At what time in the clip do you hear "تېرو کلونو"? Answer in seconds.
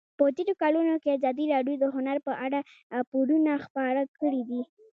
0.35-0.93